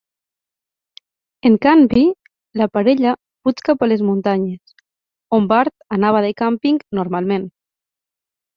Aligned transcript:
En 1.49 1.57
canvi, 1.65 2.05
la 2.61 2.67
parella 2.79 3.13
fuig 3.43 3.61
cap 3.69 3.85
a 3.87 3.91
les 3.91 4.03
muntanyes, 4.09 4.75
on 5.41 5.47
Bart 5.55 5.89
anava 5.99 6.27
de 6.29 6.35
càmping 6.43 6.83
normalment. 7.03 7.49